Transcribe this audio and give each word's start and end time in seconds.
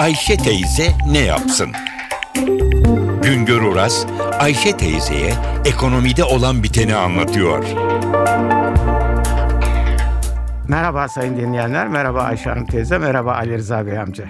Ayşe 0.00 0.36
teyze 0.36 0.92
ne 1.10 1.18
yapsın? 1.18 1.72
Güngör 3.22 3.62
Oras, 3.62 4.06
Ayşe 4.38 4.76
teyzeye 4.76 5.32
ekonomide 5.64 6.24
olan 6.24 6.62
biteni 6.62 6.94
anlatıyor. 6.94 7.64
Merhaba 10.68 11.08
sayın 11.08 11.36
dinleyenler, 11.36 11.88
merhaba 11.88 12.22
Ayşe 12.22 12.50
Hanım 12.50 12.66
teyze, 12.66 12.98
merhaba 12.98 13.32
Ali 13.32 13.56
Rıza 13.56 13.86
Bey 13.86 13.98
amca. 13.98 14.24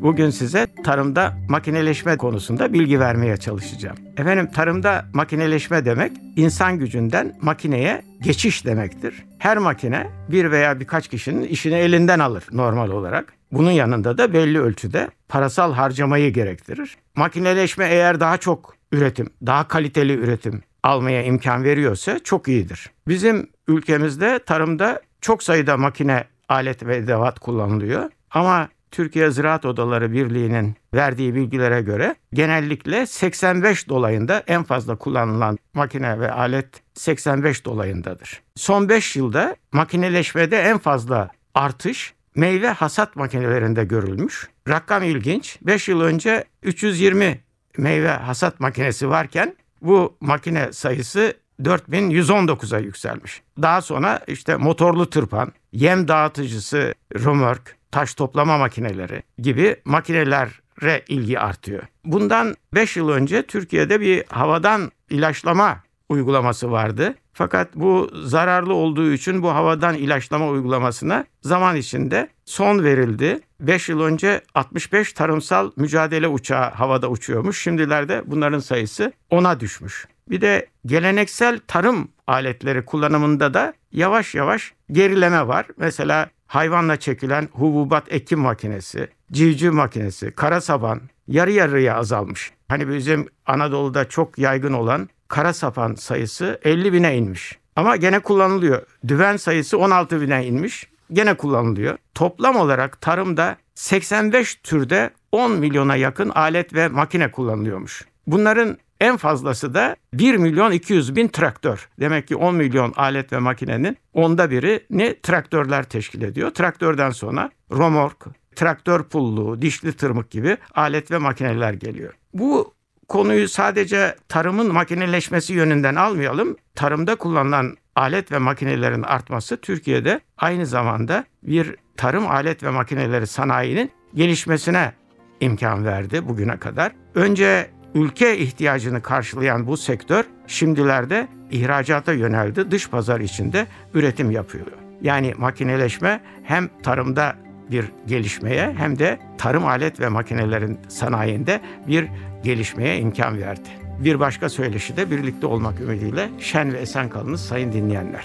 Bugün 0.00 0.30
size 0.30 0.66
tarımda 0.84 1.34
makineleşme 1.48 2.16
konusunda 2.16 2.72
bilgi 2.72 3.00
vermeye 3.00 3.36
çalışacağım. 3.36 3.96
Efendim 4.16 4.50
tarımda 4.54 5.04
makineleşme 5.12 5.84
demek 5.84 6.12
insan 6.36 6.78
gücünden 6.78 7.32
makineye 7.40 8.02
geçiş 8.20 8.66
demektir. 8.66 9.24
Her 9.38 9.58
makine 9.58 10.06
bir 10.28 10.50
veya 10.50 10.80
birkaç 10.80 11.08
kişinin 11.08 11.42
işini 11.42 11.74
elinden 11.74 12.18
alır 12.18 12.44
normal 12.52 12.90
olarak. 12.90 13.37
Bunun 13.52 13.70
yanında 13.70 14.18
da 14.18 14.32
belli 14.32 14.60
ölçüde 14.60 15.10
parasal 15.28 15.72
harcamayı 15.72 16.32
gerektirir. 16.32 16.96
Makineleşme 17.16 17.86
eğer 17.88 18.20
daha 18.20 18.36
çok 18.36 18.74
üretim, 18.92 19.30
daha 19.46 19.68
kaliteli 19.68 20.12
üretim 20.12 20.62
almaya 20.82 21.24
imkan 21.24 21.64
veriyorsa 21.64 22.18
çok 22.18 22.48
iyidir. 22.48 22.90
Bizim 23.08 23.50
ülkemizde 23.68 24.38
tarımda 24.38 25.00
çok 25.20 25.42
sayıda 25.42 25.76
makine, 25.76 26.24
alet 26.48 26.86
ve 26.86 26.96
edevat 26.96 27.38
kullanılıyor. 27.38 28.10
Ama 28.30 28.68
Türkiye 28.90 29.30
Ziraat 29.30 29.64
Odaları 29.64 30.12
Birliği'nin 30.12 30.76
verdiği 30.94 31.34
bilgilere 31.34 31.82
göre 31.82 32.14
genellikle 32.32 33.06
85 33.06 33.88
dolayında 33.88 34.42
en 34.46 34.62
fazla 34.62 34.96
kullanılan 34.96 35.58
makine 35.74 36.20
ve 36.20 36.32
alet 36.32 36.68
85 36.94 37.64
dolayındadır. 37.64 38.42
Son 38.56 38.88
5 38.88 39.16
yılda 39.16 39.56
makineleşmede 39.72 40.58
en 40.58 40.78
fazla 40.78 41.30
artış 41.54 42.14
meyve 42.38 42.68
hasat 42.68 43.16
makinelerinde 43.16 43.84
görülmüş. 43.84 44.48
Rakam 44.68 45.02
ilginç. 45.02 45.58
5 45.62 45.88
yıl 45.88 46.00
önce 46.00 46.44
320 46.62 47.40
meyve 47.78 48.10
hasat 48.10 48.60
makinesi 48.60 49.08
varken 49.08 49.56
bu 49.82 50.16
makine 50.20 50.72
sayısı 50.72 51.34
4119'a 51.62 52.78
yükselmiş. 52.78 53.42
Daha 53.62 53.82
sonra 53.82 54.20
işte 54.26 54.56
motorlu 54.56 55.10
tırpan, 55.10 55.52
yem 55.72 56.08
dağıtıcısı, 56.08 56.94
römork, 57.14 57.76
taş 57.90 58.14
toplama 58.14 58.58
makineleri 58.58 59.22
gibi 59.38 59.76
makinelere 59.84 61.02
ilgi 61.08 61.40
artıyor. 61.40 61.82
Bundan 62.04 62.56
5 62.74 62.96
yıl 62.96 63.08
önce 63.08 63.42
Türkiye'de 63.42 64.00
bir 64.00 64.24
havadan 64.28 64.92
ilaçlama 65.10 65.82
uygulaması 66.08 66.70
vardı. 66.70 67.14
Fakat 67.32 67.74
bu 67.74 68.10
zararlı 68.24 68.74
olduğu 68.74 69.12
için 69.12 69.42
bu 69.42 69.48
havadan 69.48 69.94
ilaçlama 69.94 70.48
uygulamasına 70.48 71.24
zaman 71.42 71.76
içinde 71.76 72.28
son 72.44 72.84
verildi. 72.84 73.40
5 73.60 73.88
yıl 73.88 74.00
önce 74.00 74.40
65 74.54 75.12
tarımsal 75.12 75.70
mücadele 75.76 76.28
uçağı 76.28 76.70
havada 76.70 77.08
uçuyormuş. 77.08 77.62
Şimdilerde 77.62 78.22
bunların 78.26 78.58
sayısı 78.58 79.12
10'a 79.30 79.60
düşmüş. 79.60 80.06
Bir 80.30 80.40
de 80.40 80.66
geleneksel 80.86 81.60
tarım 81.66 82.08
aletleri 82.26 82.84
kullanımında 82.84 83.54
da 83.54 83.74
yavaş 83.92 84.34
yavaş 84.34 84.74
gerileme 84.92 85.46
var. 85.46 85.66
Mesela 85.76 86.30
hayvanla 86.46 86.96
çekilen 86.96 87.48
hububat 87.52 88.12
ekim 88.12 88.40
makinesi, 88.40 89.08
civciv 89.32 89.72
makinesi, 89.72 90.30
kara 90.30 90.60
saban 90.60 91.00
yarı 91.26 91.52
yarıya 91.52 91.96
azalmış. 91.96 92.52
Hani 92.68 92.88
bizim 92.88 93.28
Anadolu'da 93.46 94.08
çok 94.08 94.38
yaygın 94.38 94.72
olan 94.72 95.08
kara 95.28 95.52
sapan 95.52 95.94
sayısı 95.94 96.60
50 96.64 96.92
bine 96.92 97.16
inmiş. 97.16 97.58
Ama 97.76 97.96
gene 97.96 98.18
kullanılıyor. 98.18 98.82
Düven 99.08 99.36
sayısı 99.36 99.78
16 99.78 100.20
bine 100.20 100.46
inmiş. 100.46 100.88
Gene 101.12 101.34
kullanılıyor. 101.34 101.98
Toplam 102.14 102.56
olarak 102.56 103.00
tarımda 103.00 103.56
85 103.74 104.54
türde 104.54 105.10
10 105.32 105.52
milyona 105.52 105.96
yakın 105.96 106.28
alet 106.28 106.74
ve 106.74 106.88
makine 106.88 107.30
kullanılıyormuş. 107.30 108.04
Bunların 108.26 108.78
en 109.00 109.16
fazlası 109.16 109.74
da 109.74 109.96
1 110.14 110.36
milyon 110.36 110.72
200 110.72 111.16
bin 111.16 111.28
traktör. 111.28 111.88
Demek 112.00 112.28
ki 112.28 112.36
10 112.36 112.54
milyon 112.54 112.92
alet 112.96 113.32
ve 113.32 113.38
makinenin 113.38 113.96
onda 114.12 114.50
biri 114.50 114.86
ne 114.90 115.20
traktörler 115.20 115.84
teşkil 115.84 116.22
ediyor. 116.22 116.50
Traktörden 116.50 117.10
sonra 117.10 117.50
romork, 117.70 118.26
traktör 118.56 119.02
pulluğu, 119.02 119.62
dişli 119.62 119.92
tırmık 119.92 120.30
gibi 120.30 120.56
alet 120.74 121.10
ve 121.10 121.18
makineler 121.18 121.72
geliyor. 121.72 122.12
Bu 122.34 122.74
konuyu 123.08 123.48
sadece 123.48 124.14
tarımın 124.28 124.72
makineleşmesi 124.72 125.52
yönünden 125.52 125.94
almayalım. 125.94 126.56
Tarımda 126.74 127.14
kullanılan 127.14 127.76
alet 127.96 128.32
ve 128.32 128.38
makinelerin 128.38 129.02
artması 129.02 129.56
Türkiye'de 129.56 130.20
aynı 130.38 130.66
zamanda 130.66 131.24
bir 131.42 131.76
tarım 131.96 132.26
alet 132.26 132.62
ve 132.62 132.70
makineleri 132.70 133.26
sanayinin 133.26 133.90
gelişmesine 134.14 134.92
imkan 135.40 135.84
verdi 135.84 136.28
bugüne 136.28 136.56
kadar. 136.56 136.92
Önce 137.14 137.70
ülke 137.94 138.38
ihtiyacını 138.38 139.02
karşılayan 139.02 139.66
bu 139.66 139.76
sektör 139.76 140.24
şimdilerde 140.46 141.28
ihracata 141.50 142.12
yöneldi. 142.12 142.70
Dış 142.70 142.90
pazar 142.90 143.20
içinde 143.20 143.66
üretim 143.94 144.30
yapıyor. 144.30 144.66
Yani 145.02 145.34
makineleşme 145.38 146.20
hem 146.42 146.68
tarımda 146.82 147.36
bir 147.70 147.92
gelişmeye 148.06 148.74
hem 148.78 148.98
de 148.98 149.18
tarım 149.38 149.66
alet 149.66 150.00
ve 150.00 150.08
makinelerin 150.08 150.78
sanayinde 150.88 151.60
bir 151.88 152.08
gelişmeye 152.44 152.98
imkan 152.98 153.38
verdi. 153.38 153.68
Bir 153.98 154.20
başka 154.20 154.48
söyleşi 154.48 154.96
de 154.96 155.10
birlikte 155.10 155.46
olmak 155.46 155.80
ümidiyle 155.80 156.28
şen 156.38 156.72
ve 156.72 156.78
esen 156.78 157.08
kalınız 157.08 157.40
sayın 157.40 157.72
dinleyenler. 157.72 158.24